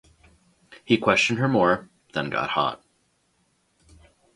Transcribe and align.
He 0.83 0.97
questioned 0.97 1.37
her 1.37 1.47
more, 1.47 1.87
then 2.13 2.31
got 2.31 2.49
hot. 2.49 2.81